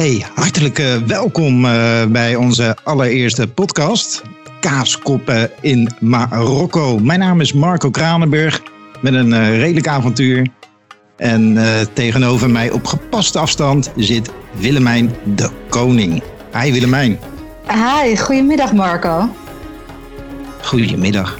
[0.00, 4.22] Hey, hartelijk uh, welkom uh, bij onze allereerste podcast.
[4.60, 6.98] Kaaskoppen in Marokko.
[6.98, 8.62] Mijn naam is Marco Kranenburg
[9.00, 10.48] met een uh, redelijk avontuur.
[11.16, 11.58] En
[11.92, 16.22] tegenover mij op gepaste afstand zit Willemijn de Koning.
[16.60, 17.18] Hi Willemijn.
[17.68, 19.28] Hi, goedemiddag Marco.
[20.62, 21.38] Goedemiddag.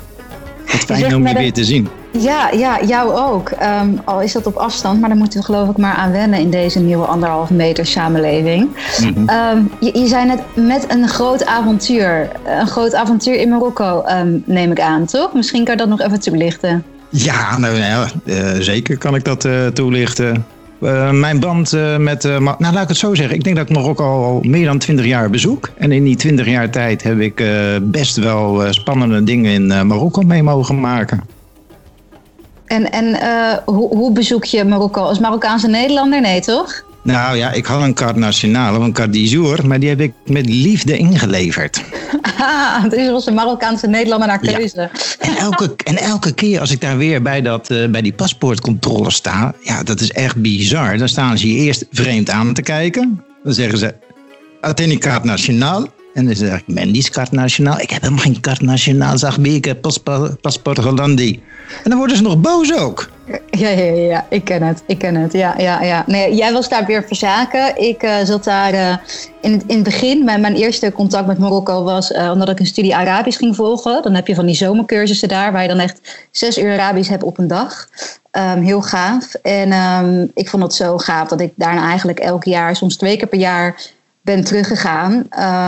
[0.67, 1.89] Wat fijn om je weer te zien.
[2.13, 3.51] Ja, ja jou ook.
[3.51, 6.39] Ehm, al is dat op afstand, maar daar moeten we geloof ik maar aan wennen
[6.39, 8.69] in deze nieuwe anderhalve meter samenleving.
[9.01, 9.29] Mhm.
[9.29, 12.29] Ehm, je, je zei net met een groot avontuur.
[12.45, 15.35] Een groot avontuur in Marokko, ehm, neem ik aan, toch?
[15.35, 16.85] Misschien kan je dat nog even toelichten.
[17.09, 20.47] Ja, nou, nou uh, zeker kan ik dat uh, toelichten.
[20.81, 22.23] Uh, mijn band met.
[22.23, 23.37] nou, laat ik het zo zeggen.
[23.37, 25.71] Ik denk dat ik Marokko al meer dan 20 jaar bezoek.
[25.77, 27.45] En in die 20 jaar tijd heb ik
[27.83, 31.23] best wel spannende dingen in Marokko mee mogen maken.
[32.71, 36.21] En, en uh, hoe, hoe, bezoek je Marokko als Marokkaanse Nederlander?
[36.21, 36.83] Nee, toch?
[37.03, 40.47] Nou ja, ik had een carte nationale, een carte d'Izour, maar die heb ik met
[40.47, 41.83] liefde ingeleverd.
[42.43, 44.81] Ah, dus was een Marokkaanse Nederlander naar keuze.
[44.81, 44.91] Ja.
[45.19, 49.11] En, elke, en elke keer als ik daar weer bij, dat, uh, bij die paspoortcontrole
[49.11, 50.99] sta, ja, dat is echt bizar.
[50.99, 53.25] Dan staan ze je eerst vreemd aan te kijken.
[53.45, 53.95] Dan zeggen ze,
[54.61, 55.89] Athene carte nationale.
[56.15, 57.81] En dan zeg ik, Mendy's carte nationaal.
[57.81, 60.79] Ik heb helemaal geen carte nationaal, zag ik, paspoort, paspoort.
[60.79, 63.09] En dan worden ze nog boos ook.
[63.51, 64.83] Ja, ja, ja, ik ken het.
[64.87, 65.33] Ik ken het.
[65.33, 66.05] Ja, ja, ja.
[66.07, 67.83] Nee, jij was daar weer verzaken.
[67.83, 68.97] Ik uh, zat daar uh,
[69.41, 70.25] in, het, in het begin.
[70.25, 74.03] Mijn, mijn eerste contact met Marokko was uh, omdat ik een studie Arabisch ging volgen.
[74.03, 77.23] Dan heb je van die zomercursussen daar, waar je dan echt zes uur Arabisch hebt
[77.23, 77.89] op een dag.
[78.33, 79.35] Um, heel gaaf.
[79.35, 83.17] En um, ik vond het zo gaaf dat ik daarna eigenlijk elk jaar, soms twee
[83.17, 83.75] keer per jaar
[84.23, 85.13] ben teruggegaan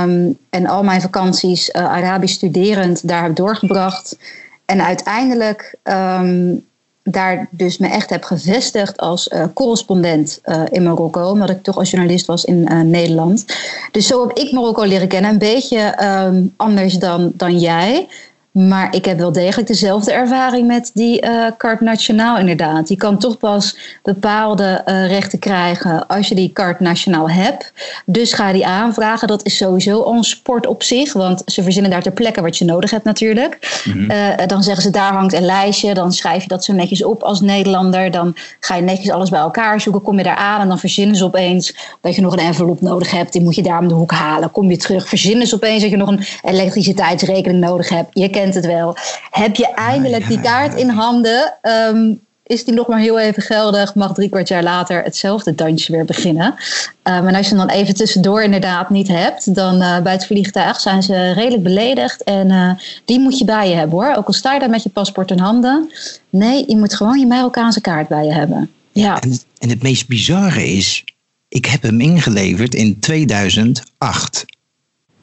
[0.03, 4.17] um, en al mijn vakanties uh, Arabisch studerend daar heb doorgebracht.
[4.65, 6.65] En uiteindelijk um,
[7.03, 11.77] daar dus me echt heb gevestigd als uh, correspondent uh, in Marokko, omdat ik toch
[11.77, 13.45] als journalist was in Nederland.
[13.91, 18.09] Dus zo heb ik Marokko leren kennen, een beetje um, anders dan, dan jij.
[18.53, 22.89] Maar ik heb wel degelijk dezelfde ervaring met die uh, carte nationaal inderdaad.
[22.89, 27.73] Je kan toch pas bepaalde uh, rechten krijgen als je die carte nationaal hebt.
[28.07, 29.29] Dus ga die aanvragen.
[29.29, 31.13] Dat is sowieso al een sport op zich.
[31.13, 33.83] Want ze verzinnen daar ter plekke wat je nodig hebt natuurlijk.
[33.85, 34.11] Mm -hmm.
[34.11, 35.95] uh, dan zeggen ze daar hangt een lijstje.
[35.95, 38.11] Dan schrijf je dat zo netjes op als Nederlander.
[38.11, 40.03] Dan ga je netjes alles bij elkaar zoeken.
[40.03, 43.11] Kom je daar aan en dan verzinnen ze opeens dat je nog een envelop nodig
[43.11, 43.33] hebt.
[43.33, 44.51] Die moet je daar om de hoek halen.
[44.51, 48.09] Kom je terug, verzinnen ze opeens dat je nog een elektriciteitsrekening nodig hebt.
[48.13, 48.97] Je kent het wel.
[49.31, 51.55] Heb je eindelijk die kaart in handen?
[51.63, 53.95] Um, is die nog maar heel even geldig?
[53.95, 56.47] Mag drie kwart jaar later hetzelfde dansje weer beginnen?
[56.47, 60.27] Um, en als je hem dan even tussendoor inderdaad niet hebt, dan uh, bij het
[60.27, 62.23] vliegtuig zijn ze redelijk beledigd.
[62.23, 62.71] En uh,
[63.05, 64.15] die moet je bij je hebben hoor.
[64.17, 65.91] Ook al sta je daar met je paspoort in handen.
[66.31, 68.71] Nee, je moet gewoon je Marokkaanse kaart bij je hebben.
[68.93, 69.21] Ja.
[69.21, 71.05] En, en het meest bizarre is,
[71.49, 74.45] ik heb hem ingeleverd in 2008.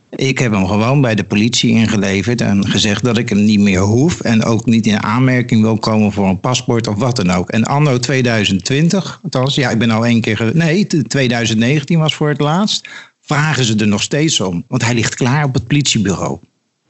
[0.10, 3.80] Ik heb hem gewoon bij de politie ingeleverd en gezegd dat ik hem niet meer
[3.80, 7.50] hoef en ook niet in aanmerking wil komen voor een paspoort of wat dan ook.
[7.50, 12.40] En anno 2020, althans, ja, ik ben al één keer, nee, 2019 was voor het
[12.40, 12.88] laatst,
[13.22, 16.40] vragen ze er nog steeds om, want hij ligt klaar op het politiebureau.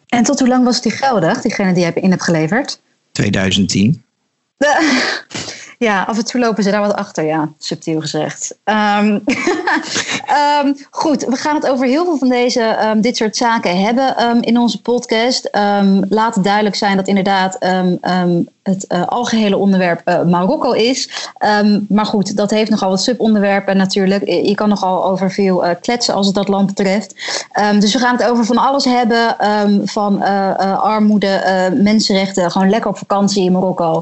[0.07, 2.81] En tot hoe lang was die geldig, diegene die je in hebt geleverd?
[3.11, 4.03] 2010.
[5.79, 8.57] Ja, af en toe lopen ze daar wat achter, ja, subtiel gezegd.
[8.63, 9.23] Um,
[10.65, 14.41] um, goed, we gaan het over heel veel van deze, um, dit soort zaken hebben
[14.41, 15.49] in onze podcast.
[16.09, 17.57] laat het duidelijk zijn dat inderdaad
[18.69, 21.09] het uh, algehele onderwerp uh, Marokko is.
[21.87, 24.27] maar goed, dat heeft nogal wat subonderwerpen natuurlijk.
[24.27, 27.15] Je kan nogal over veel kletsen als het dat land betreft.
[27.79, 29.35] dus we gaan het over van alles hebben.
[29.87, 30.21] van
[30.81, 34.01] armoede, mensenrechten, gewoon lekker op vakantie in Marokko.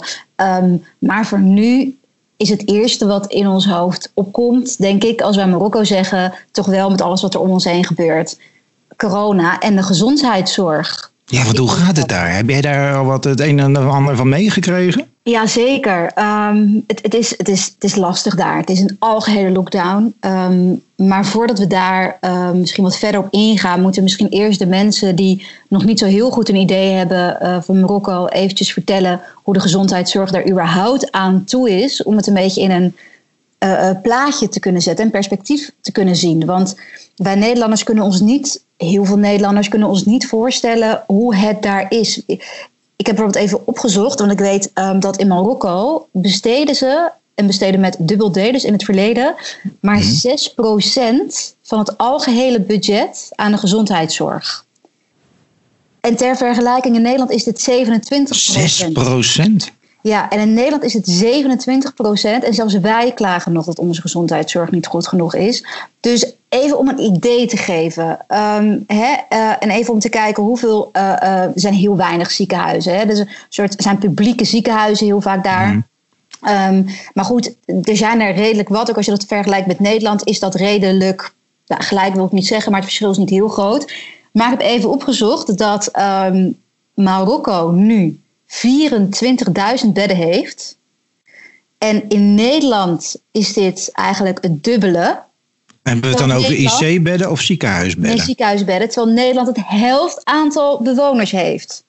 [1.00, 1.98] Maar voor nu
[2.38, 6.66] is het eerste wat in ons hoofd opkomt, denk ik, als wij Marokko zeggen, toch
[6.66, 8.38] wel met alles wat er om ons heen gebeurt.
[8.98, 11.12] Corona en de gezondheidszorg.
[11.30, 12.36] Ja, want hoe gaat het daar?
[12.36, 15.08] Heb jij daar al wat het een en ander van meegekregen?
[15.24, 16.12] Jazeker.
[16.16, 18.58] Um, het, het, is, het, is, het is lastig daar.
[18.58, 20.16] Het is een algehele lockdown.
[20.20, 24.66] Um, maar voordat we daar um, misschien wat verder op ingaan, moeten misschien eerst de
[24.66, 29.22] mensen die nog niet zo heel goed een idee hebben uh, van Marokko eventjes vertellen
[29.34, 32.04] hoe de gezondheidszorg daar überhaupt aan toe is.
[32.04, 32.96] Om het een beetje in een
[33.60, 36.46] uh, plaatje te kunnen zetten en perspectief te kunnen zien.
[36.46, 36.76] Want
[37.16, 41.86] wij Nederlanders kunnen ons niet, heel veel Nederlanders kunnen ons niet voorstellen hoe het daar
[41.92, 42.22] is.
[42.96, 47.48] Ik heb bijvoorbeeld even opgezocht, want ik weet um, dat in Marokko besteden ze, en
[47.48, 49.36] besteden met dubbel D, dus in het verleden,
[49.82, 50.22] maar mm.
[51.32, 54.66] 6% van het algehele budget aan de gezondheidszorg.
[56.00, 57.74] En ter vergelijking in Nederland is dit 27%.
[58.92, 59.77] 6%?
[60.02, 62.44] Ja, en in Nederland is het 27 procent.
[62.44, 65.66] En zelfs wij klagen nog dat onze gezondheidszorg niet goed genoeg is.
[66.00, 68.10] Dus even om een idee te geven.
[68.28, 70.90] Um, hè, uh, en even om te kijken hoeveel.
[70.94, 72.98] Uh, uh, er zijn heel weinig ziekenhuizen.
[72.98, 73.06] Hè?
[73.06, 75.68] Dus een soort, er zijn publieke ziekenhuizen heel vaak daar.
[75.68, 75.86] Mm.
[76.50, 78.90] Um, maar goed, er zijn er redelijk wat.
[78.90, 81.34] Ook als je dat vergelijkt met Nederland, is dat redelijk.
[81.68, 83.94] Nou, gelijk wil ik niet zeggen, maar het verschil is niet heel groot.
[84.32, 86.58] Maar ik heb even opgezocht dat um,
[86.94, 90.78] Marokko nu 24.000 bedden heeft.
[91.78, 95.24] En in Nederland is dit eigenlijk het dubbele.
[95.84, 98.16] Hebben we het dan over IC-bedden of ziekenhuisbedden?
[98.16, 98.90] Nee, ziekenhuisbedden.
[98.90, 101.86] Terwijl Nederland het helft aantal bewoners heeft.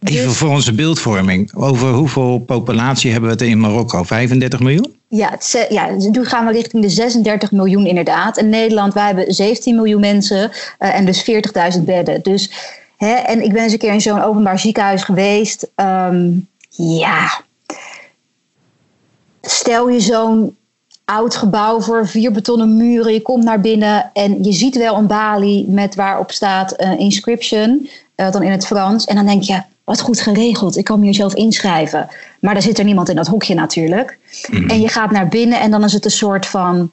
[0.00, 1.54] Even dus- voor onze beeldvorming.
[1.54, 4.02] Over hoeveel populatie hebben we het in Marokko?
[4.02, 4.98] 35 miljoen?
[5.08, 8.38] Ja, het, ja, nu gaan we richting de 36 miljoen inderdaad.
[8.38, 11.30] In Nederland, wij hebben 17 miljoen mensen uh, en dus
[11.76, 12.22] 40.000 bedden.
[12.22, 12.50] Dus,
[13.00, 15.70] hè, en ik ben eens een keer in zo'n openbaar ziekenhuis geweest.
[15.76, 17.40] Um, ja,
[19.40, 20.56] stel je zo'n
[21.04, 23.12] oud gebouw voor vier betonnen muren.
[23.12, 27.88] Je komt naar binnen en je ziet wel een balie met waarop staat uh, inscription,
[28.16, 29.04] uh, dan in het Frans.
[29.04, 30.76] En dan denk je, wat goed geregeld.
[30.76, 32.08] Ik kan me hier zelf inschrijven.
[32.40, 34.18] Maar daar zit er niemand in dat hokje natuurlijk.
[34.50, 34.68] Mm.
[34.68, 36.90] En je gaat naar binnen en dan is het een soort van.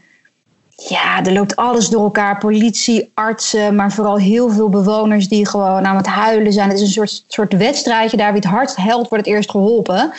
[0.85, 2.37] Ja, er loopt alles door elkaar.
[2.37, 6.69] Politie, artsen, maar vooral heel veel bewoners die gewoon aan het huilen zijn.
[6.69, 8.17] Het is een soort, soort wedstrijdje.
[8.17, 10.11] Daar wie het hardst helpt, wordt het eerst geholpen.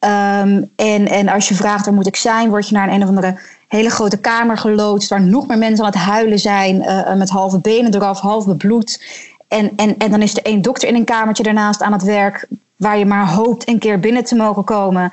[0.00, 3.02] Um, en, en als je vraagt waar moet ik zijn, word je naar een, een
[3.02, 3.38] of andere
[3.68, 5.10] hele grote kamer geloodst.
[5.10, 6.76] Waar nog meer mensen aan het huilen zijn.
[6.82, 9.02] Uh, met halve benen eraf, half bebloed.
[9.48, 12.46] En, en, en dan is er één dokter in een kamertje daarnaast aan het werk,
[12.76, 15.12] waar je maar hoopt een keer binnen te mogen komen.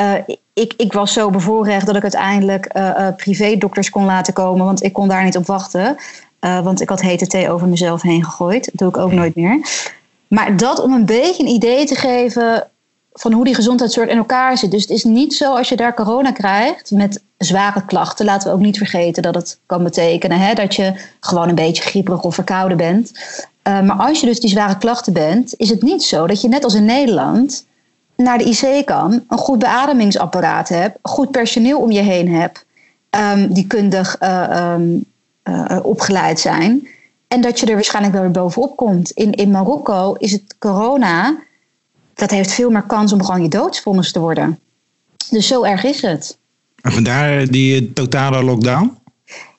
[0.00, 0.12] Uh,
[0.56, 4.82] ik, ik was zo bevoorrecht dat ik uiteindelijk uh, uh, privé-dokters kon laten komen, want
[4.82, 5.96] ik kon daar niet op wachten.
[6.40, 8.64] want ik had hete thee over mezelf heen gegooid.
[8.64, 9.60] Dat doe ik ook nooit meer.
[10.28, 12.70] Maar dat om een beetje een idee te geven
[13.12, 14.70] van hoe die gezondheidszorg in elkaar zit.
[14.70, 18.24] Dus het is niet zo als je daar corona krijgt met zware klachten.
[18.24, 21.82] Laten we ook niet vergeten dat het kan betekenen hè, dat je gewoon een beetje
[21.82, 23.12] grieperig of verkouden bent.
[23.68, 26.48] Uh, maar als je dus die zware klachten bent, is het niet zo dat je
[26.48, 27.65] net als in Nederland
[28.16, 32.64] naar de IC kan, een goed beademingsapparaat hebt, goed personeel om je heen hebt,
[33.10, 35.04] um, die kundig uh, um,
[35.44, 36.88] uh, opgeleid zijn.
[37.28, 39.10] En dat je er waarschijnlijk wel weer bovenop komt.
[39.10, 41.36] In, in Marokko is het corona,
[42.14, 44.58] dat heeft veel meer kans om gewoon je doodsvonnis te worden.
[45.30, 46.38] Dus zo erg is het.
[46.82, 48.96] En vandaar die totale lockdown?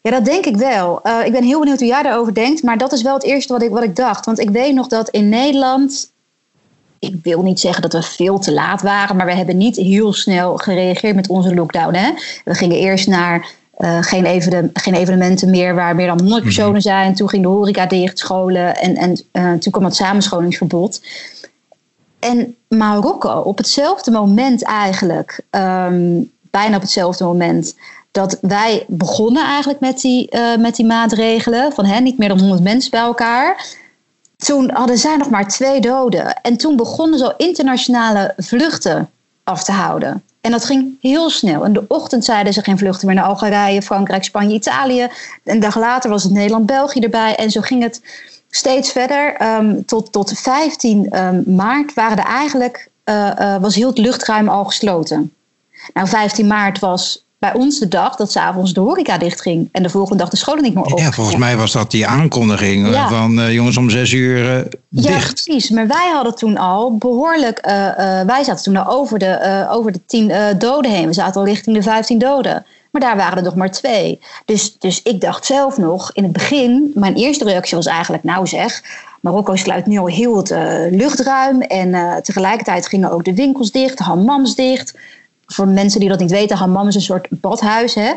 [0.01, 0.99] Ja, dat denk ik wel.
[1.03, 2.63] Uh, ik ben heel benieuwd hoe jij daarover denkt.
[2.63, 4.25] Maar dat is wel het eerste wat ik, wat ik dacht.
[4.25, 6.11] Want ik weet nog dat in Nederland.
[6.99, 9.15] Ik wil niet zeggen dat we veel te laat waren.
[9.15, 11.93] Maar we hebben niet heel snel gereageerd met onze lockdown.
[11.93, 12.11] Hè?
[12.43, 16.81] We gingen eerst naar uh, geen, even, geen, evenementen meer waar meer dan 100 personen
[16.81, 17.15] zijn.
[17.15, 18.75] Toen ging de horeca dicht, scholen.
[18.75, 21.01] En, en uh, toen kwam het samenscholingsverbod.
[22.19, 25.41] En Marokko, op hetzelfde moment eigenlijk.
[25.51, 27.75] Um, bijna op hetzelfde moment
[28.11, 31.73] dat wij begonnen eigenlijk met die, uh, met die maatregelen.
[31.73, 33.65] Van hè, niet meer dan 100 mensen bij elkaar.
[34.37, 36.41] Toen hadden zij nog maar twee doden.
[36.41, 39.09] En toen begonnen zo internationale vluchten
[39.43, 40.23] af te houden.
[40.41, 41.65] En dat ging heel snel.
[41.65, 45.07] In de ochtend zeiden ze geen vluchten meer naar Algerije, Frankrijk, Spanje, Italië.
[45.43, 47.35] Een dag later was het Nederland, België erbij.
[47.35, 48.01] En zo ging het
[48.49, 49.41] steeds verder.
[49.57, 54.49] Um, tot, tot 15 um, maart waren er eigenlijk, uh, uh, was heel het luchtruim
[54.49, 55.33] al gesloten.
[55.93, 59.69] Nou, 15 maart was bij ons de dag dat s'avonds de horeca dichtging.
[59.71, 61.03] En de volgende dag de scholen niet meer open.
[61.03, 63.09] Ja, volgens mij was dat die aankondiging ja.
[63.09, 65.07] van uh, jongens om zes uur uh, dicht.
[65.07, 65.69] Ja, precies.
[65.69, 67.67] Maar wij hadden toen al behoorlijk...
[67.67, 67.73] Uh,
[68.21, 71.07] wij zaten toen al over de, over de tien doden heen.
[71.07, 72.65] We zaten al richting de vijftien doden.
[72.91, 74.19] Maar daar waren er nog maar twee.
[74.45, 76.91] Dus, dus ik dacht zelf nog, in het begin...
[76.93, 78.81] Mijn eerste reactie was eigenlijk, nou zeg...
[79.21, 80.49] Marokko sluit nu al heel het
[80.91, 81.61] luchtruim.
[81.61, 84.93] En tegelijkertijd gingen ook de winkels dicht, de hammams dicht
[85.47, 87.95] voor mensen die dat niet weten, hammam is een soort badhuis.
[87.95, 88.13] Hè?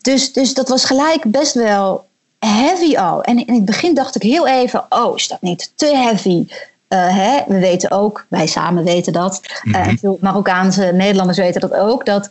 [0.00, 2.06] Dus, dus dat was gelijk best wel
[2.38, 3.22] heavy al.
[3.22, 6.46] En in het begin dacht ik heel even, oh, is dat niet te heavy?
[6.88, 7.42] Uh, hè?
[7.46, 9.90] We weten ook, wij samen weten dat, mm -hmm.
[9.90, 12.30] uh, veel Marokkaanse Nederlanders weten dat ook, dat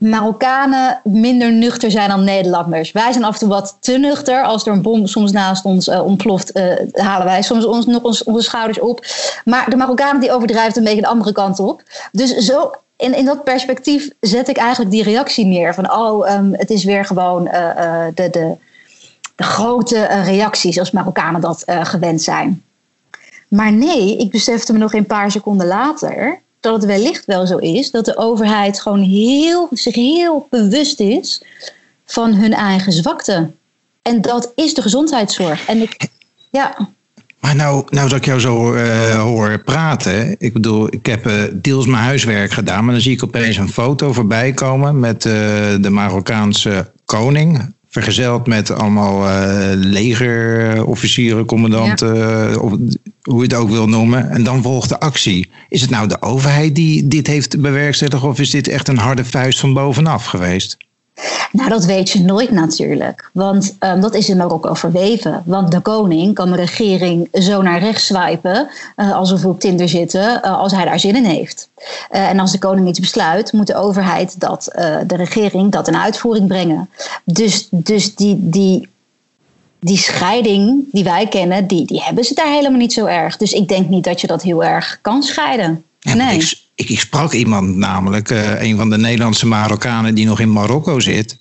[0.00, 2.92] Marokkanen minder nuchter zijn dan Nederlanders.
[2.92, 4.42] Wij zijn af en toe wat te nuchter.
[4.42, 8.02] Als er een bom soms naast ons uh, ontploft, uh, halen wij soms ons, nog
[8.02, 9.04] ons, onze schouders op.
[9.44, 11.82] Maar de Marokkanen die overdrijven een beetje de andere kant op.
[12.12, 15.74] Dus zo in, in dat perspectief zet ik eigenlijk die reactie neer.
[15.74, 18.56] Van oh, um, het is weer gewoon uh, uh, de, de,
[19.36, 22.62] de, grote uh, reacties als Marokkanen dat gewend zijn.
[23.48, 27.56] Maar nee, ik besefte me nog een paar seconden later dat het wellicht wel zo
[27.56, 31.42] is dat de overheid gewoon heel, zich heel bewust is
[32.04, 33.50] van hun eigen zwakte.
[34.02, 35.66] En dat is de gezondheidszorg.
[35.66, 36.08] En ik,
[36.50, 36.88] ja.
[37.40, 40.36] Maar nou, nou dat ik jou zo uh, hoor praten.
[40.38, 42.84] Ik bedoel, ik heb uh, deels mijn huiswerk gedaan.
[42.84, 45.32] Maar dan zie ik opeens een foto voorbij komen met uh,
[45.80, 47.74] de Marokkaanse koning.
[47.88, 49.28] Vergezeld met allemaal
[49.74, 52.56] legerofficieren, commandanten, ja.
[52.56, 52.72] of
[53.22, 54.30] hoe je het ook wil noemen.
[54.30, 55.50] En dan volgt de actie.
[55.68, 58.22] Is het nou de overheid die dit heeft bewerkstelligd?
[58.22, 60.76] Of is dit echt een harde vuist van bovenaf geweest?
[61.52, 63.30] Nou, dat weet je nooit natuurlijk.
[63.32, 65.42] Want um, dat is in Marokko verweven.
[65.44, 68.68] Want de koning kan de regering zo naar rechts swipen.
[68.96, 70.40] Uh, alsof we op Tinder zitten.
[70.44, 71.68] Uh, als hij daar zin in heeft.
[72.10, 74.68] Uh, en als de koning iets besluit, moet de overheid dat,
[75.06, 76.90] de regering dat in uitvoering brengen.
[77.24, 78.88] Dus, dus die, die,
[79.80, 83.36] die scheiding die wij kennen, die, die hebben ze daar helemaal niet zo erg.
[83.36, 85.84] Dus ik denk niet dat je dat heel erg kan scheiden.
[86.00, 86.38] Ja, nee.
[86.38, 86.58] Ik,
[86.88, 91.38] ik, sprak iemand namelijk, uh, een van de Nederlandse Marokkanen die nog in Marokko zit.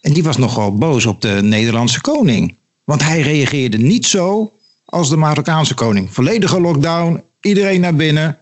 [0.00, 2.56] En die was nogal boos op de Nederlandse koning.
[2.84, 4.52] Want hij reageerde niet zo
[4.84, 6.10] als de Marokkaanse koning.
[6.10, 8.38] Volledige lockdown, iedereen naar binnen.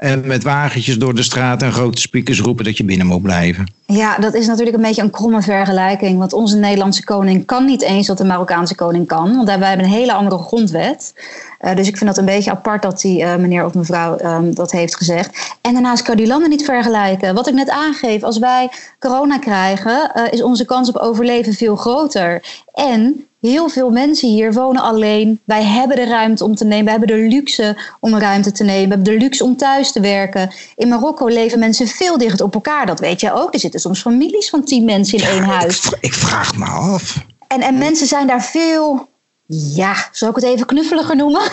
[0.00, 3.72] En met wagentjes door de straat en grote speakers roepen dat je binnen moet blijven.
[3.86, 6.18] Ja, dat is natuurlijk een beetje een kromme vergelijking.
[6.18, 9.36] Want onze Nederlandse koning kan niet eens wat de Marokkaanse koning kan.
[9.36, 11.14] Want wij hebben een hele andere grondwet.
[11.60, 14.54] Uh, dus ik vind dat een beetje apart dat die uh, meneer of mevrouw um,
[14.54, 15.56] dat heeft gezegd.
[15.60, 17.34] En daarnaast kan die landen niet vergelijken.
[17.34, 21.76] Wat ik net aangeef, als wij corona krijgen, uh, is onze kans op overleven veel
[21.76, 22.42] groter.
[22.74, 25.40] En heel veel mensen hier wonen alleen.
[25.44, 26.84] Wij hebben de ruimte om te nemen.
[26.84, 28.88] We hebben de luxe om ruimte te nemen.
[28.88, 30.50] We hebben de luxe om thuis te werken.
[30.76, 32.86] In Marokko leven mensen veel dicht op elkaar.
[32.86, 33.54] Dat weet je ook.
[33.54, 35.86] Er zitten soms families van tien mensen in één huis.
[35.86, 37.24] Ik, ik vraag me af.
[37.46, 39.08] En, en mensen zijn daar veel
[39.52, 41.42] ja, zou ik het even knuffeliger noemen?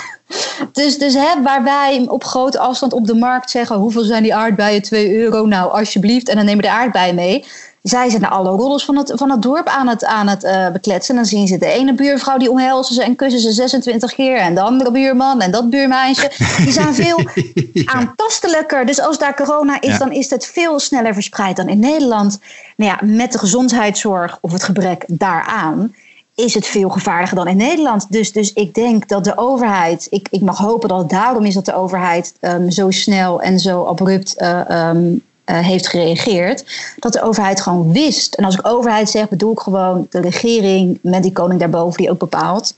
[0.71, 4.35] Dus, dus hè, waar wij op grote afstand op de markt zeggen: hoeveel zijn die
[4.35, 4.81] aardbeien?
[4.81, 5.45] 2 euro.
[5.45, 6.29] Nou, alsjeblieft.
[6.29, 7.45] En dan nemen we de aardbeien mee.
[7.87, 11.15] Zij zijn alle roddels van het, van het dorp aan het, aan het uh, bekletsen.
[11.15, 14.37] En dan zien ze de ene buurvrouw die omhelzen ze en kussen ze 26 keer.
[14.37, 16.31] En de andere buurman en dat buurmeisje.
[16.57, 17.19] Die zijn veel
[17.97, 18.85] aantastelijker.
[18.85, 19.97] Dus als daar corona is, ja.
[19.97, 22.39] dan is het veel sneller verspreid dan in Nederland.
[22.75, 25.93] Nou ja, met de gezondheidszorg of het gebrek daaraan
[26.35, 28.11] is het veel gevaarlijker dan in Nederland.
[28.11, 31.53] Dus, dus ik denk dat de overheid, ik, ik mag hopen dat het daarom is
[31.53, 36.65] dat de overheid um, zo snel en zo abrupt uh, um, uh, heeft gereageerd.
[36.99, 38.33] Dat de overheid gewoon wist.
[38.33, 42.09] En als ik overheid zeg, bedoel ik gewoon de regering met die koning daarboven die
[42.09, 42.75] ook bepaalt.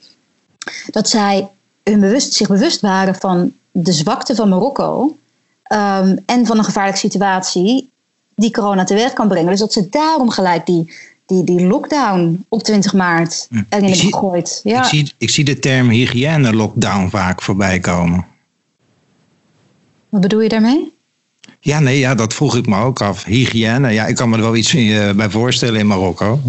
[0.92, 1.50] Dat zij
[1.84, 5.18] hun bewust, zich bewust waren van de zwakte van Marokko.
[5.72, 7.90] Um, en van een gevaarlijke situatie
[8.36, 9.50] die corona teweeg kan brengen.
[9.50, 10.94] Dus dat ze daarom gelijk die
[11.30, 14.60] die, die lockdown op 20 maart erin hebben gegooid.
[14.64, 14.80] Ja.
[14.80, 18.26] Ik, zie, ik zie de term hygiëne-lockdown vaak voorbij komen.
[20.10, 20.98] Wat bedoel je daarmee?
[21.60, 23.24] Ja, nee, ja, dat vroeg ik me ook af.
[23.24, 26.40] Hygiëne, ja, ik kan me er wel iets uh, bij voorstellen in Marokko.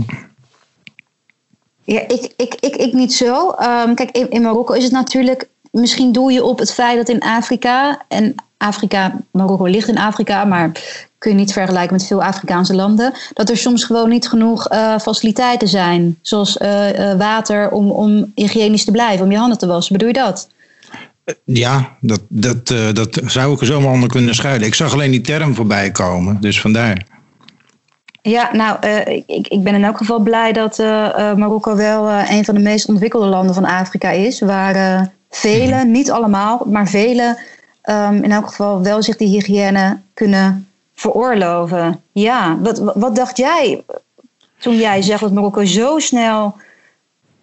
[1.85, 3.49] Ja, ik, ik, ik, niet zo.
[3.49, 5.49] Um, kijk, in, Marokko is het natuurlijk...
[5.71, 8.05] Misschien doe je op het feit dat in Afrika...
[8.09, 10.73] en Afrika, Marokko ligt in Afrika, maar
[11.19, 14.99] kun je niet vergelijken met veel Afrikaanse landen, dat er soms gewoon niet genoeg uh,
[14.99, 19.93] faciliteiten zijn, zoals uh, water om, om hygiënisch te blijven, om je handen te wassen.
[19.93, 20.49] Bedoel je dat?
[21.45, 24.67] Ja, dat, dat, dat zou ik er zomaar onder kunnen schuilen.
[24.67, 27.07] Ik zag alleen die term voorbij komen, dus vandaar.
[28.23, 28.87] Ja, nou,
[29.27, 30.79] ik, ik ben in elk geval blij dat
[31.37, 36.11] Marokko wel een van de meest ontwikkelde landen van Afrika is, waar velen, mm niet
[36.11, 37.37] allemaal, maar velen
[37.85, 42.01] um, in elk geval wel zich die hygiëne kunnen veroorloven.
[42.13, 43.85] Ja, wat, wat dacht jij
[44.59, 46.57] toen jij zegt dat Marokko zo snel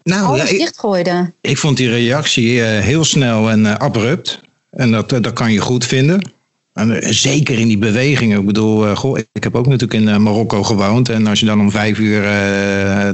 [0.08, 1.34] nou, alles ja, dichtgooide?
[1.42, 4.42] Ik, ik vond die reactie uh, heel snel en uh, abrupt.
[4.72, 6.32] En dat, uh, dat kan je goed vinden.
[6.74, 8.40] En, zeker in die bewegingen.
[8.40, 11.10] Ik bedoel, goh, ik heb ook natuurlijk in Marokko gewoond.
[11.10, 12.22] En als je dan om vijf uur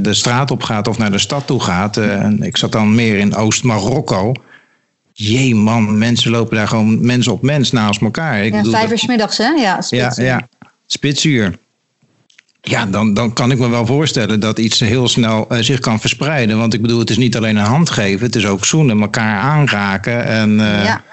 [0.02, 1.98] de straat op gaat of naar de stad toe gaat.
[1.98, 4.34] en ik zat dan meer in Oost-Marokko
[5.14, 8.46] jee man, mensen lopen daar gewoon mens op mens naast elkaar.
[8.46, 9.50] Ik ja, vijf uur middags hè?
[9.50, 10.26] Ja, spitsuur.
[10.26, 10.48] Ja, ja,
[10.86, 11.60] spitsuur.
[12.66, 16.00] Ja, dan, dan kan ik me wel voorstellen dat iets heel snel uh, zich kan
[16.00, 16.58] verspreiden.
[16.58, 19.42] Want ik bedoel, het is niet alleen een hand geven, het is ook zoenen, elkaar
[19.42, 20.26] aanraken.
[20.26, 21.04] En, uh, ja.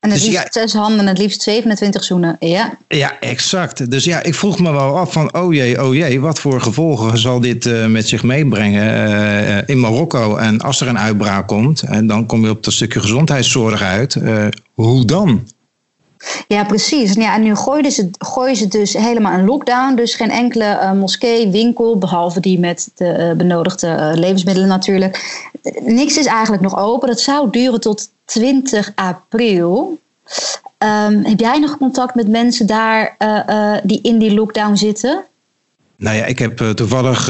[0.00, 2.36] En het dus liefst ja, zes handen en het liefst 27 zoenen.
[2.38, 2.78] Ja.
[2.88, 3.90] ja, exact.
[3.90, 7.18] Dus ja, ik vroeg me wel af van, oh jee, oh jee, wat voor gevolgen
[7.18, 10.36] zal dit uh, met zich meebrengen uh, in Marokko?
[10.36, 14.14] En als er een uitbraak komt, en dan kom je op dat stukje gezondheidszorg uit,
[14.14, 15.46] uh, hoe dan?
[16.48, 17.14] Ja, precies.
[17.14, 19.94] Ja, en nu gooien ze, gooien ze dus helemaal een lockdown.
[19.94, 25.46] Dus geen enkele uh, moskee, winkel, behalve die met de uh, benodigde uh, levensmiddelen natuurlijk.
[25.80, 27.08] Niks is eigenlijk nog open.
[27.08, 29.98] Dat zou duren tot 20 april.
[30.78, 33.16] Um, heb jij nog contact met mensen daar
[33.82, 35.24] die in die lockdown zitten?
[35.98, 37.28] Nou ja, ik heb toevallig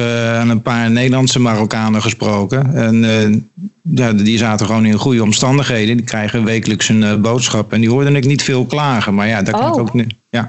[0.49, 2.75] een paar Nederlandse Marokkanen gesproken.
[2.75, 3.51] En
[3.83, 5.97] ja, die zaten gewoon in goede omstandigheden.
[5.97, 7.73] Die krijgen wekelijks een boodschap.
[7.73, 9.15] En die hoorden ik niet veel klagen.
[9.15, 9.81] Maar ja, dat kan ik oh.
[9.81, 10.15] ook niet.
[10.31, 10.49] Ja.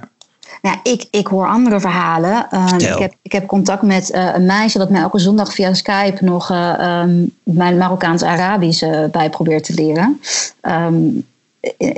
[0.62, 2.48] Nou, ik, ik hoor andere verhalen.
[2.54, 5.74] Uh, ik, heb, ik heb contact met uh, een meisje dat mij elke zondag via
[5.74, 10.22] Skype nog uh, um, mijn Marokkaans-Arabisch bij probeert te leren.
[10.62, 11.26] Um,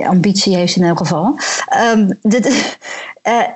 [0.06, 1.36] ambitie heeft ze in elk geval.
[1.94, 2.46] Um, dit,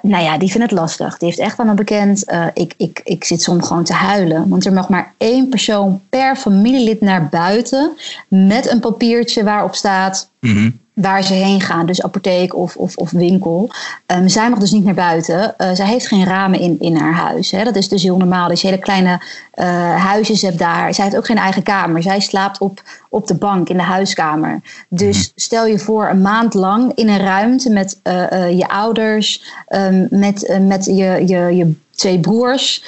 [0.03, 1.19] nou ja, die vindt het lastig.
[1.19, 2.25] Die heeft echt aan me bekend.
[2.55, 4.49] ik, ik, ik zit soms gewoon te huilen.
[4.49, 7.97] Want er mag maar één persoon per familielid naar buiten.
[8.29, 10.31] Met een papiertje waarop staat.
[10.41, 13.71] Mm waar ze heen gaan, dus apotheek of, of, of winkel.
[14.07, 15.55] Um, zij mag dus niet naar buiten.
[15.59, 17.51] Uh, zij heeft geen ramen in, in haar huis.
[17.51, 17.65] Hè.
[17.65, 18.49] Dat is dus heel normaal.
[18.49, 19.21] Dus hele kleine
[19.55, 20.95] uh, huisjes hebt daar.
[20.95, 22.03] Zij heeft ook geen eigen kamer.
[22.03, 24.61] Zij slaapt op, op de bank in de huiskamer.
[24.89, 25.27] Dus mhm.
[25.35, 30.59] stel je voor een maand lang in een ruimte met uh, je ouders, um, met,
[30.61, 32.83] met je, je, je twee broers,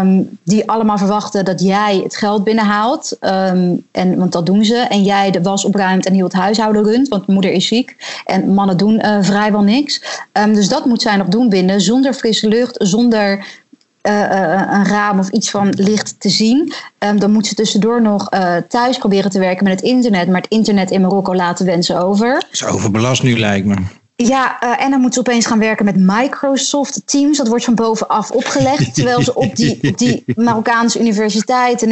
[0.00, 3.16] um, die allemaal verwachten dat jij het geld binnenhaalt.
[3.20, 4.76] Um, en, want dat doen ze.
[4.76, 7.96] En jij de was opruimt en heel het huishouden runt, want moeder is ziek.
[8.24, 10.02] En mannen doen uh, vrijwel niks.
[10.32, 13.60] Um, dus dat moet zij nog doen binnen, zonder frisse lucht, zonder
[14.02, 16.72] uh, uh, een raam of iets van licht te zien.
[17.16, 18.28] Dan moet ze tussendoor nog
[18.68, 20.28] thuis proberen te werken met het internet.
[20.28, 22.32] Maar het internet in Marokko laten wensen over.
[22.32, 23.76] Dat is overbelast nu, lijkt me.
[24.26, 27.38] Ja, uh, en dan moeten ze opeens gaan werken met Microsoft Teams.
[27.38, 28.94] Dat wordt van bovenaf opgelegd.
[28.94, 31.88] Terwijl ze op die, die Marokkaanse universiteit 90%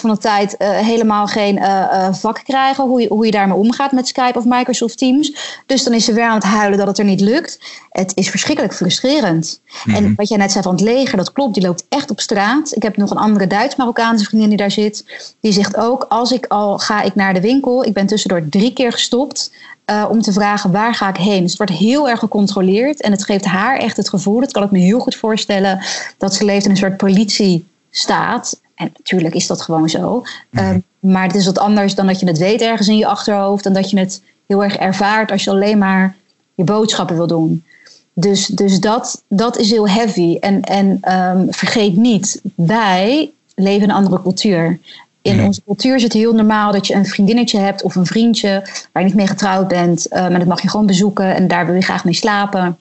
[0.00, 2.84] van de tijd uh, helemaal geen uh, vak krijgen.
[2.84, 5.62] Hoe je, hoe je daarmee omgaat met Skype of Microsoft Teams.
[5.66, 7.58] Dus dan is ze weer aan het huilen dat het er niet lukt.
[7.90, 9.60] Het is verschrikkelijk frustrerend.
[9.64, 10.04] Mm -hmm.
[10.04, 11.54] En wat jij net zei van het leger, dat klopt.
[11.54, 12.76] Die loopt echt op straat.
[12.76, 15.04] Ik heb nog een andere Duits-Marokkaanse vriendin die daar zit.
[15.40, 17.84] Die zegt ook, als ik al ga ik naar de winkel.
[17.84, 19.50] Ik ben tussendoor drie keer gestopt
[19.86, 21.40] uh, om te vragen waar ga ik heen.
[21.40, 24.62] Dus het wordt heel erg gecontroleerd en het geeft haar echt het gevoel, dat kan
[24.62, 25.80] ik me heel goed voorstellen,
[26.18, 28.60] dat ze leeft in een soort politiestaat.
[28.74, 30.24] En natuurlijk is dat gewoon zo.
[30.50, 30.64] Mhm.
[30.64, 33.66] Um, maar het is wat anders dan dat je het weet ergens in je achterhoofd
[33.66, 36.16] en dat je het heel erg ervaart als je alleen maar
[36.54, 37.64] je boodschappen wil doen.
[38.12, 40.36] Dus, dus dat, dat is heel heavy.
[40.40, 44.78] En, en um, vergeet niet, wij leven in een andere cultuur
[45.22, 48.62] in onze cultuur is het heel normaal dat je een vriendinnetje hebt of een vriendje
[48.92, 50.06] waar je niet mee getrouwd bent.
[50.10, 52.78] Uh, maar dat mag je gewoon bezoeken en daar wil je graag mee slapen.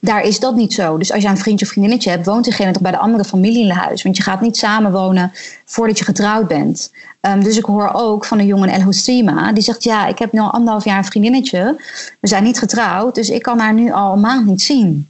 [0.00, 0.98] Daar is dat niet zo.
[0.98, 3.64] Dus als je een vriendje of vriendinnetje hebt, woont diegene toch bij de andere familie
[3.64, 4.02] in huis.
[4.02, 5.32] Want je gaat niet samenwonen
[5.64, 6.92] voordat je getrouwd bent.
[7.20, 10.32] Um, dus ik hoor ook van een jongen El Houssima, die zegt: Ja, ik heb
[10.32, 11.76] nu al anderhalf jaar een vriendinnetje.
[12.20, 15.08] We zijn niet getrouwd, dus ik kan haar nu al een maand niet zien.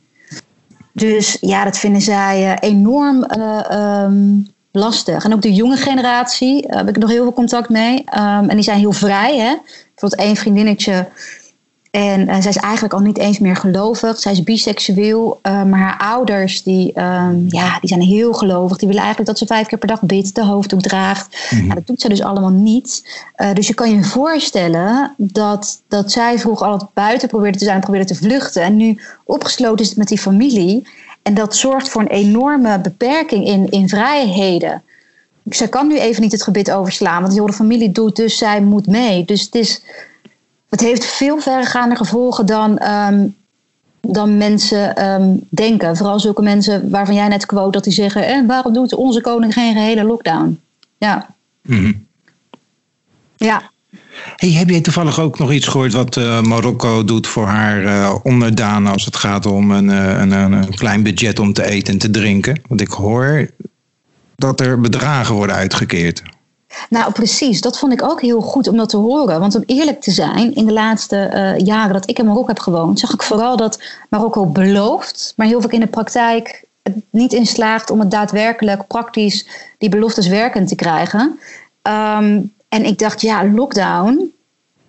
[0.93, 5.25] Dus ja, dat vinden zij uh, enorm uh, um, lastig.
[5.25, 7.95] En ook de jonge generatie uh, heb ik nog heel veel contact mee.
[7.97, 9.37] Um, en die zijn heel vrij.
[9.39, 9.55] Hè?
[9.95, 11.09] Bijvoorbeeld één vriendinnetje.
[11.91, 14.19] En uh, zij is eigenlijk al niet eens meer gelovig.
[14.19, 15.41] Zij is biseksueel.
[15.43, 18.77] Uh, maar haar ouders die, um, ja, die zijn heel gelovig.
[18.77, 21.51] Die willen eigenlijk dat ze vijf keer per dag bidt, de hoofddoek draagt.
[21.51, 21.75] Mm -hmm.
[21.75, 23.21] dat doet ze dus allemaal niet.
[23.53, 27.81] dus je kan je voorstellen dat, dat zij vroeger altijd buiten probeerde te zijn.
[27.81, 28.63] Probeerde te vluchten.
[28.63, 30.87] En nu opgesloten is met die familie.
[31.27, 34.83] En dat zorgt voor een enorme beperking in, in vrijheden.
[35.45, 38.87] Zij kan nu even niet het gebit overslaan, want de familie doet, dus zij moet
[38.87, 39.25] mee.
[39.25, 39.83] Dus het, is,
[40.69, 43.37] het heeft veel verregaande gevolgen dan, um,
[44.01, 45.97] dan mensen um, denken.
[45.97, 49.53] Vooral zulke mensen waarvan jij net quote dat die zeggen: eh, waarom doet onze koning
[49.53, 50.61] geen gehele lockdown?
[50.99, 51.35] Ja.
[51.63, 52.07] Mm -hmm.
[53.37, 53.71] Ja.
[54.37, 58.15] Hey, heb jij toevallig ook nog iets gehoord wat uh, Marokko doet voor haar uh,
[58.23, 61.99] onderdanen als het gaat om een, uh, een, een, klein budget om te eten en
[61.99, 62.61] te drinken?
[62.69, 63.51] Want ik hoor
[64.37, 66.23] dat er bedragen worden uitgekeerd.
[66.89, 67.61] Nou, precies.
[67.61, 69.41] Dat vond ik ook heel goed om dat te horen.
[69.41, 73.01] Want om eerlijk te zijn, in de laatste jaren dat ik in Marokko heb gewoond,
[73.01, 76.65] zag ik vooral dat Marokko belooft, maar heel vaak in de praktijk
[77.11, 79.47] niet in slaagt om het daadwerkelijk praktisch
[79.79, 81.39] die beloftes werkend te krijgen.
[81.83, 84.33] Um, en ik dacht, ja, lockdown,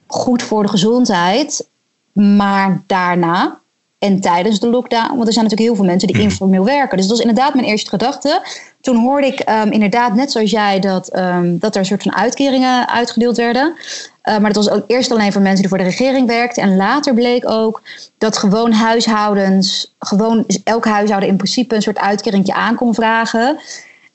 [0.08, 1.68] goed voor de gezondheid.
[2.14, 3.60] Maar daarna
[4.00, 6.26] en tijdens de lockdown, want er zijn natuurlijk heel veel mensen die mhm.
[6.26, 6.98] informeel werken.
[6.98, 8.42] Dus dat was inderdaad mijn eerste gedachte.
[8.82, 12.16] Toen hoorde ik um, inderdaad, net zoals jij, dat, um, dat er een soort van
[12.16, 13.76] uitkeringen uitgedeeld werden.
[13.76, 16.64] Uh, maar dat was ook eerst alleen voor mensen die voor de regering werkten.
[16.64, 17.82] En later bleek ook
[18.18, 23.60] dat gewoon huishoudens, gewoon elk huishouden in principe een soort uitkeringje aan kon vragen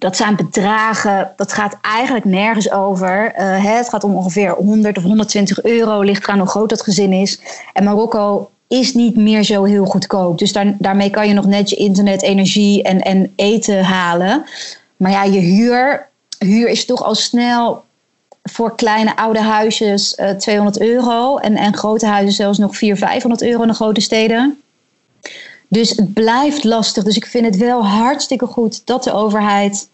[0.03, 3.33] dat zijn bedragen, dat gaat eigenlijk nergens over.
[3.39, 7.13] Uh, het gaat om ongeveer 100 of 120 euro, ligt eraan hoe groot dat gezin
[7.13, 7.41] is.
[7.73, 10.39] En Marokko is niet meer zo heel goedkoop.
[10.39, 14.45] Dus daar, daarmee kan je nog net je internet, energie en, en eten halen.
[14.97, 17.85] Maar ja, je huur, huur is toch al snel
[18.43, 21.37] voor kleine oude huisjes uh, eh, 200 euro.
[21.37, 24.63] En, en grote huizen zelfs nog 400, 500 euro in de grote steden.
[25.69, 27.05] Dus het blijft lastig.
[27.05, 29.91] Dus ik vind het wel hartstikke goed dat de overheid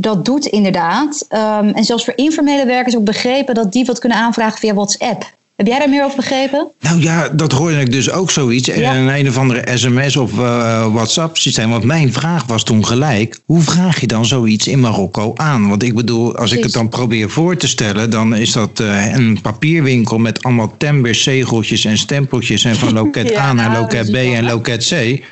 [0.00, 1.26] dat doet, inderdaad.
[1.30, 5.38] Um, en zelfs voor informele werkers ook begrepen dat die wat kunnen aanvragen via WhatsApp.
[5.60, 6.70] Heb jij daar meer over begrepen?
[6.80, 8.66] Nou ja, dat hoorde ik dus ook zoiets.
[8.66, 8.96] Ja.
[8.96, 11.70] Een een of andere sms of uh, WhatsApp systeem.
[11.70, 15.68] Want mijn vraag was toen gelijk: hoe vraag je dan zoiets in Marokko aan?
[15.68, 19.14] Want ik bedoel, als ik het dan probeer voor te stellen, dan is dat uh,
[19.14, 22.64] een papierwinkel met allemaal timbers, zegeltjes en stempeltjes.
[22.64, 25.24] En van loket ja, A naar loket B en loket C.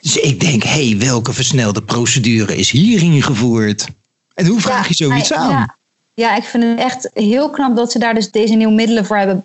[0.00, 3.88] Dus ik denk, hé, hey, welke versnelde procedure is hier ingevoerd?
[4.34, 5.74] En hoe vraag je zoiets aan?
[6.14, 9.16] Ja, ik vind het echt heel knap dat ze daar dus deze nieuwe middelen voor
[9.16, 9.42] hebben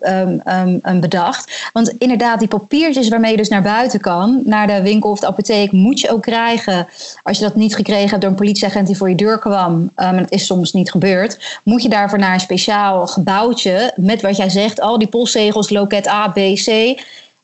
[0.54, 1.68] um, um, bedacht.
[1.72, 5.26] Want inderdaad, die papiertjes waarmee je dus naar buiten kan, naar de winkel of de
[5.26, 6.86] apotheek, moet je ook krijgen.
[7.22, 9.90] Als je dat niet gekregen hebt door een politieagent die voor je deur kwam, um,
[9.94, 14.36] en dat is soms niet gebeurd, moet je daarvoor naar een speciaal gebouwtje met wat
[14.36, 16.66] jij zegt, al die postzegels, loket A, B, C.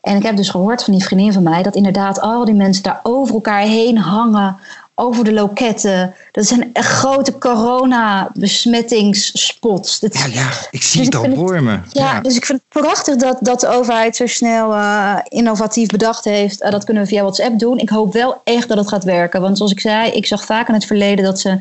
[0.01, 2.83] En ik heb dus gehoord van die vriendin van mij dat inderdaad al die mensen
[2.83, 4.57] daar over elkaar heen hangen
[4.95, 6.15] over de loketten.
[6.31, 10.01] Dat zijn echt grote corona-besmettingsspots.
[10.01, 11.79] Ja, ja, ik zie dus het al voor me.
[11.91, 16.25] Ja, dus ik vind het prachtig dat, dat de overheid zo snel uh, innovatief bedacht
[16.25, 16.63] heeft.
[16.63, 17.79] Uh, dat kunnen we via WhatsApp doen.
[17.79, 19.41] Ik hoop wel echt dat het gaat werken.
[19.41, 21.59] Want zoals ik zei, ik zag vaak in het verleden dat ze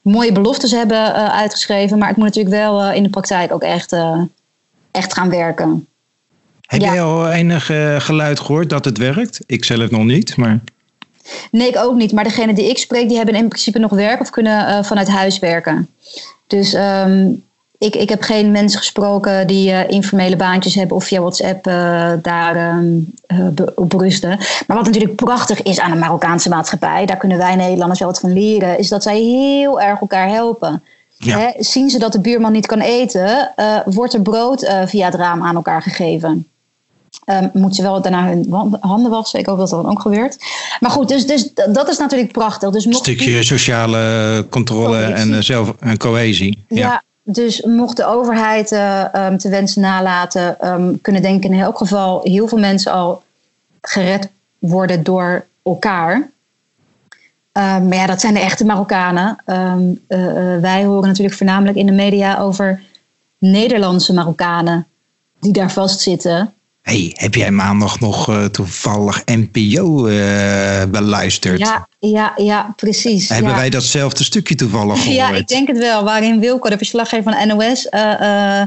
[0.00, 1.98] mooie beloftes hebben uh, uitgeschreven.
[1.98, 3.96] Maar het moet natuurlijk wel in de praktijk ook echt,
[4.90, 5.86] echt gaan werken.
[6.60, 6.92] Heb ja.
[6.92, 9.40] jij al enig geluid gehoord dat het werkt?
[9.46, 10.60] Ik zelf nog niet, maar...
[11.50, 12.12] Nee, ik ook niet.
[12.12, 15.08] Maar degene die ik spreek, die hebben in principe nog werk of kunnen uh, vanuit
[15.08, 15.88] huis werken.
[16.46, 17.44] Dus um,
[17.78, 22.12] ik, ik heb geen mensen gesproken die uh, informele baantjes hebben of via WhatsApp uh,
[22.22, 23.14] daar um,
[23.74, 24.38] op rusten.
[24.66, 28.20] Maar wat natuurlijk prachtig is aan de Marokkaanse maatschappij, daar kunnen wij Nederlanders wel wat
[28.20, 30.82] van leren, is dat zij heel erg elkaar helpen.
[31.18, 31.38] Ja.
[31.38, 33.52] He, zien ze dat de buurman niet kan eten,
[33.84, 36.48] wordt er brood via het raam aan elkaar gegeven.
[37.24, 38.46] Um, moeten ze wel daarna hun
[38.80, 39.38] handen wassen.
[39.38, 40.36] Ik hoop dat dat dan ook gebeurt.
[40.80, 42.70] Maar goed, dus, dus dat is natuurlijk prachtig.
[42.70, 46.64] Dus Een stukje sociale controle en, uh, zelf, en cohesie.
[46.68, 51.60] Ja, ja, dus mocht de overheid uh, um, te wensen nalaten, um, kunnen denken in
[51.60, 53.22] elk geval heel veel mensen al
[53.80, 56.30] gered worden door elkaar.
[57.52, 59.36] maar ja, dat zijn de echte Marokkanen.
[59.46, 59.74] Uh,
[60.60, 62.82] wij horen natuurlijk voornamelijk in de media over
[63.38, 64.86] Nederlandse Marokkanen
[65.40, 66.54] die daar vastzitten
[66.86, 71.58] hey, heb jij maandag nog uh, toevallig NPO uh, eh, beluisterd?
[71.58, 73.28] Ja, ja, ja precies.
[73.28, 73.56] Hebben ja.
[73.56, 75.16] wij datzelfde stukje toevallig gehoord?
[75.26, 76.04] Ja, ik denk het wel.
[76.04, 78.62] Waarin Wilco, de verslaggever van NOS, uh,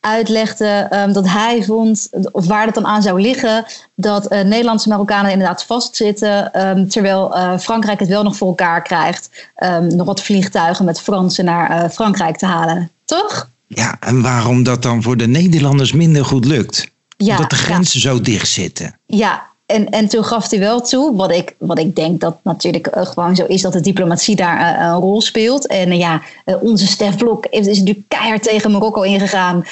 [0.00, 3.64] uitlegde um, dat hij vond, of waar het dan aan zou liggen,
[3.94, 9.30] dat Nederlandse Marokkanen inderdaad vastzitten, um, terwijl Frankrijk het wel nog voor elkaar krijgt.
[9.64, 12.90] Um, nog wat vliegtuigen met Fransen naar Frankrijk te halen.
[13.04, 13.50] Toch?
[13.66, 16.94] Ja, en waarom dat dan voor de Nederlanders minder goed lukt?
[17.16, 18.08] Ja, Omdat de grenzen ja.
[18.08, 18.98] zo dicht zitten.
[19.06, 22.88] Ja, en, en toen gaf hij wel toe, wat ik, wat ik denk dat natuurlijk
[22.92, 25.66] gewoon zo is, dat de diplomatie daar uh, een rol speelt.
[25.66, 26.22] En uh, ja,
[26.60, 29.64] onze Stef Blok is, is natuurlijk keihard tegen Marokko ingegaan.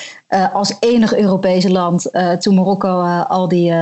[0.53, 2.11] als enig Europese land.
[2.41, 2.89] toen Marokko
[3.29, 3.73] al die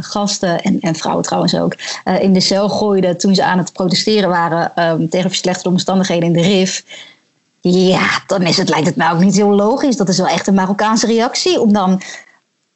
[0.00, 1.74] gasten, en, en vrouwen trouwens ook,
[2.20, 3.16] in de cel gooide.
[3.16, 6.84] toen ze aan het protesteren waren um, tegen verslechterde omstandigheden in de RIF.
[7.60, 9.96] Ja, dan is het, lijkt het mij ook niet heel logisch.
[9.96, 11.60] Dat is wel echt een Marokkaanse reactie.
[11.60, 12.02] Om dan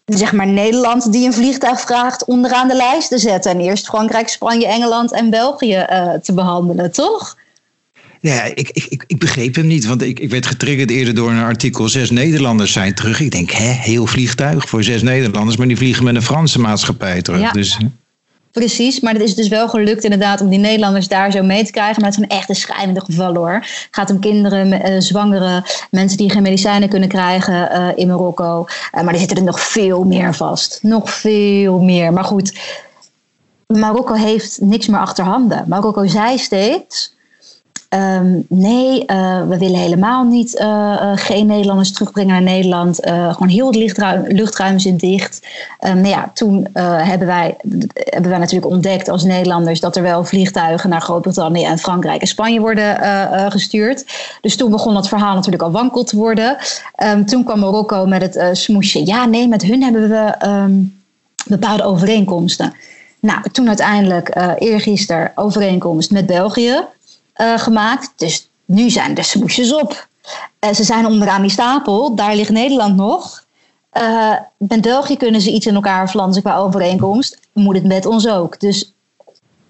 [0.04, 3.50] zeg maar Nederland die een vliegtuig vraagt onderaan de lijst te zetten.
[3.50, 7.36] En eerst Frankrijk, Spanje, Engeland en België uh, te behandelen, toch?
[8.20, 11.42] Ja, ik, ik, ik begreep hem niet, want ik, ik werd getriggerd eerder door een
[11.42, 11.88] artikel.
[11.88, 13.20] Zes Nederlanders zijn terug.
[13.20, 17.22] Ik denk, hè, heel vliegtuig voor zes Nederlanders, maar die vliegen met een Franse maatschappij
[17.22, 17.40] terug.
[17.40, 17.52] Ja.
[17.52, 17.78] Dus,
[18.52, 21.70] Precies, maar het is dus wel gelukt inderdaad om die Nederlanders daar zo mee te
[21.72, 22.00] krijgen.
[22.00, 23.54] Maar het zijn echt een schrijnende gevallen hoor.
[23.54, 28.64] Het gaat om kinderen, uh, zwangere, mensen die geen medicijnen kunnen krijgen uh, in Marokko.
[28.94, 30.78] Uh, maar er zitten er nog veel meer vast.
[30.82, 32.12] Nog veel meer.
[32.12, 32.58] Maar goed,
[33.66, 35.64] Marokko heeft niks meer achter handen.
[35.68, 37.14] Marokko zei steeds
[37.94, 42.98] Um, nee, uh, we willen helemaal niet uh, uh, geen Nederlanders terugbrengen naar Nederland.
[43.06, 45.46] gewoon heel het luchtruim, luchtruim zit dicht.
[45.86, 47.56] Um, ja, toen hebben, wij,
[47.94, 52.26] hebben wij natuurlijk ontdekt als Nederlanders dat er wel vliegtuigen naar Groot-Brittannië en Frankrijk en
[52.26, 52.96] Spanje worden
[53.50, 54.04] gestuurd.
[54.40, 56.56] Dus toen begon dat verhaal natuurlijk al wankel te worden.
[57.04, 59.06] Um, toen kwam Marokko met het smoesje.
[59.06, 60.34] Ja, nee, met hun hebben we
[61.46, 62.72] bepaalde overeenkomsten.
[63.20, 66.84] Nou, toen uiteindelijk eergisteren overeenkomst met België
[67.36, 68.12] uh, gemaakt.
[68.16, 70.08] Dus nu zijn de smoesjes op.
[70.60, 72.14] Uh, ze zijn onderaan die stapel.
[72.14, 73.44] Daar ligt Nederland nog.
[73.98, 77.38] Uh, met België kunnen ze iets in elkaar flansen qua overeenkomst.
[77.52, 78.60] Moet het met ons ook.
[78.60, 78.92] Dus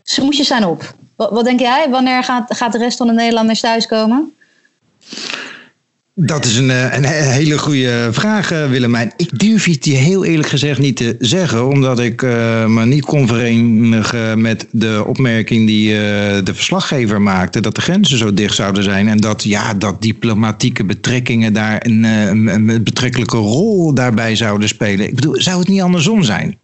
[0.03, 0.95] smoesjes zijn op.
[1.17, 1.91] Wat, wat denk jij?
[1.91, 4.35] Wanneer gaat, gaat de rest van de Nederlanders thuiskomen?
[6.15, 9.13] Dat is een, eh, een hele goede vraag, eh, Willemijn.
[9.17, 13.05] Ik durf het je heel eerlijk gezegd niet te zeggen, omdat ik uh, me niet
[13.05, 15.89] kon verenigen met de opmerking die
[16.43, 20.85] de verslaggever maakte, dat de grenzen zo dicht zouden zijn en dat, ja, dat diplomatieke
[20.85, 25.07] betrekkingen daar een, een, een betrekkelijke rol daarbij zouden spelen.
[25.07, 26.59] Ik bedoel, zou het niet andersom zijn?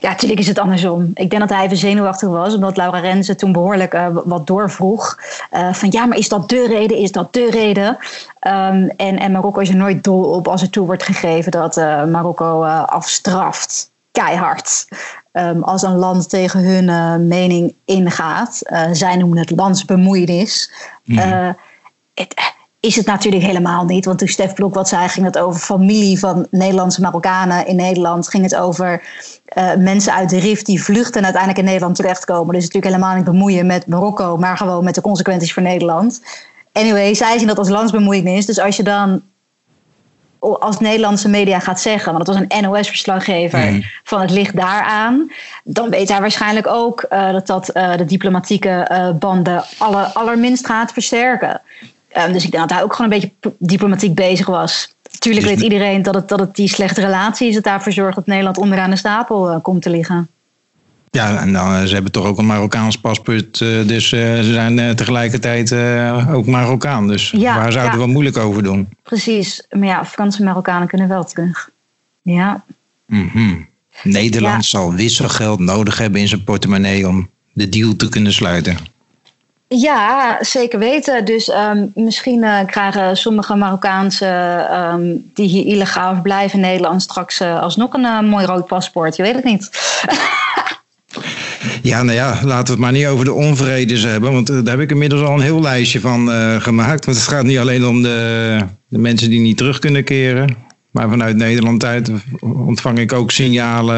[0.00, 1.10] Ja, natuurlijk is het andersom.
[1.14, 5.18] Ik denk dat hij even zenuwachtig was, omdat Laura Renze toen behoorlijk uh, wat doorvroeg.
[5.52, 6.96] Uh, van ja, maar is dat de reden?
[6.96, 7.88] Is dat de reden?
[7.88, 11.76] Um, en, en Marokko is er nooit dol op als er toe wordt gegeven dat
[11.76, 13.90] uh, Marokko afstraft.
[14.12, 14.88] Keihard.
[15.32, 18.60] Um, als een land tegen hun mening ingaat.
[18.92, 20.72] zij noemen het landsbemoeienis.
[21.04, 21.56] Mm.
[22.14, 22.47] Het,
[22.80, 24.04] is het natuurlijk helemaal niet.
[24.04, 28.28] Want toen Stef Blok wat zei, ging het over familie van Nederlandse Marokkanen in Nederland.
[28.28, 29.02] Ging het over
[29.58, 32.54] uh, mensen uit de RIF die vluchten en uiteindelijk in Nederland terechtkomen.
[32.54, 36.22] Dus natuurlijk helemaal niet bemoeien met Marokko, maar gewoon met de consequenties voor Nederland.
[36.72, 38.46] Anyway, zij zien dat als landsbemoeienis.
[38.46, 39.22] Dus als je dan
[40.38, 43.82] als Nederlandse media gaat zeggen, want het was een NOS-verslaggever mm.
[44.04, 45.32] van het ligt daaraan,
[45.64, 50.92] dan weet hij waarschijnlijk ook uh, dat dat uh, de diplomatieke banden aller, allerminst gaat
[50.92, 51.60] versterken.
[52.26, 54.94] Um, dus ik denk dat hij ook gewoon een beetje diplomatiek bezig was.
[55.18, 58.26] Tuurlijk weet iedereen dat het, dat het die slechte relatie is dat daarvoor zorgt dat
[58.26, 60.28] Nederland onderaan de stapel uh, komt te liggen.
[61.10, 65.72] Ja, en dan, ze hebben toch ook een Marokkaans paspoort, uh, dus ze zijn tegelijkertijd
[66.32, 67.08] ook Marokkaan.
[67.08, 68.04] Dus ja, waar zouden ja.
[68.06, 68.88] we moeilijk over doen?
[69.02, 71.70] Precies, maar ja, Franse Marokkanen kunnen wel terug.
[72.22, 72.64] Ja.
[73.06, 73.68] Mm -hmm.
[74.02, 78.76] Nederland zal wisselgeld nodig hebben in zijn portemonnee om de deal te kunnen sluiten.
[79.68, 81.24] Ja, zeker weten.
[81.24, 87.40] Dus um, misschien uh, krijgen sommige Marokkaanse um, die hier illegaal verblijven in Nederland straks
[87.40, 89.16] uh, alsnog een uh, mooi rood paspoort.
[89.16, 89.70] Je weet het niet.
[91.90, 94.32] ja, nou ja, laten we het maar niet over de onvredes hebben.
[94.32, 96.28] Want daar heb ik inmiddels al een heel lijstje van
[96.60, 97.04] gemaakt.
[97.04, 100.56] Want het gaat niet alleen om de, de mensen die niet terug kunnen keren.
[100.90, 103.96] Maar vanuit Nederland uit ontvang ik ook signalen.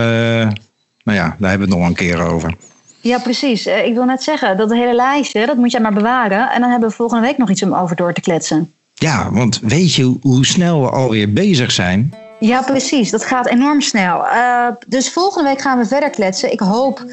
[1.05, 2.55] Nou ja, daar hebben we het nog een keer over.
[3.01, 3.67] Ja, precies.
[3.67, 6.51] Eh, ik wil net zeggen, dat hele lijstje, dat moet jij maar bewaren.
[6.51, 8.73] En dan hebben we volgende week nog iets om over door te kletsen.
[8.95, 12.15] Ja, want weet je hoe snel we alweer bezig zijn?
[12.41, 13.11] Ja, precies.
[13.11, 14.25] Dat gaat enorm snel.
[14.25, 16.53] Uh, dus volgende week gaan we verder kletsen.
[16.53, 17.05] Ik hoop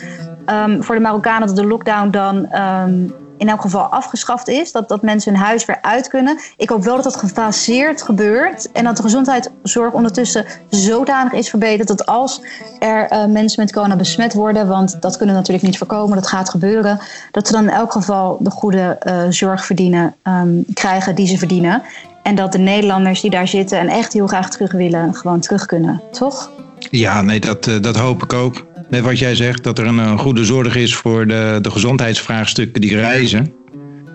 [0.46, 4.72] um, voor de Marokkanen dat de lockdown dan um, in elk geval afgeschaft is.
[4.72, 6.40] Dat, dat mensen hun huis weer uit kunnen.
[6.58, 8.72] Ik hoop wel dat dat gefaseerd gebeurt.
[8.72, 12.42] En dat de gezondheidszorg ondertussen zodanig is verbeterd dat als
[12.80, 16.28] er uh, mensen met corona besmet worden, want dat kunnen we natuurlijk niet voorkomen, dat
[16.28, 17.00] gaat gebeuren,
[17.32, 21.38] dat ze dan in elk geval de goede uh, zorg verdienen, um, krijgen die ze
[21.38, 21.82] verdienen.
[22.24, 25.66] En dat de Nederlanders die daar zitten en echt heel graag terug willen, gewoon terug
[25.66, 26.52] kunnen, toch?
[26.80, 29.98] Ja, nee, dat, uh, dat hoop ik ook net wat jij zegt, dat er een,
[29.98, 33.54] een goede zorg is voor de, de gezondheidsvraagstukken die reizen.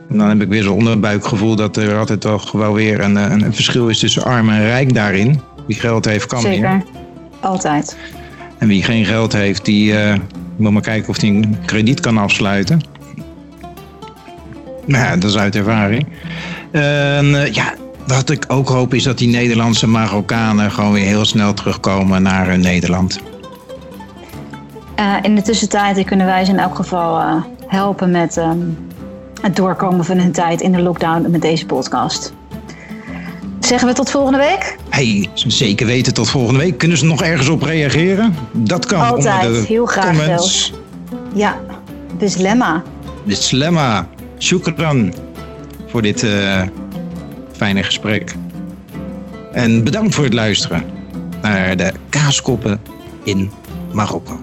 [0.08, 3.42] En dan heb ik weer zo'n onderbuikgevoel dat er altijd toch wel weer een, een,
[3.42, 5.40] een, verschil is tussen arm en rijk daarin.
[5.66, 6.68] Wie geld heeft, kan Zeker.
[6.68, 6.85] meer.
[7.40, 7.96] Altijd.
[8.58, 10.14] En wie geen geld heeft, die uh,
[10.56, 12.80] moet maar kijken of hij een krediet kan afsluiten.
[14.87, 16.06] Nou ja, dat is uit ervaring.
[16.70, 17.74] En uh, ja,
[18.06, 22.48] wat ik ook hoop is dat die Nederlandse Marokkanen gewoon weer heel snel terugkomen naar
[22.48, 23.20] hun Nederland.
[24.98, 28.78] Uh, in de tussentijd kunnen wij ze in elk geval uh, helpen met um,
[29.40, 32.33] het doorkomen van hun tijd in de lockdown met deze podcast.
[33.61, 34.76] Zeggen we tot volgende week?
[34.88, 36.78] Hey, zeker weten tot volgende week.
[36.78, 38.35] Kunnen ze nog ergens op reageren?
[38.52, 39.00] Dat kan.
[39.00, 40.26] Altijd, heel graag comments.
[40.26, 40.72] zelfs.
[41.35, 41.61] Ja,
[42.18, 42.83] Bislemma.
[43.24, 44.07] Bislemma.
[44.38, 45.14] Shukran
[45.87, 46.62] voor dit uh,
[47.52, 48.35] fijne gesprek.
[49.52, 50.85] En bedankt voor het luisteren
[51.42, 52.81] naar de kaaskoppen
[53.24, 53.50] in
[53.92, 54.40] Marokko.